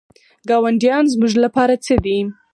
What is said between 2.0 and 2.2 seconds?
دي؟